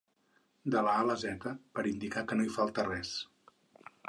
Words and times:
«de 0.75 0.81
la 0.87 0.95
a 1.01 1.03
a 1.03 1.03
la 1.09 1.17
zeta» 1.25 1.53
per 1.77 1.85
indicar 1.93 2.25
que 2.33 2.39
no 2.41 2.49
hi 2.49 2.53
falta 2.57 2.89
res. 2.93 3.15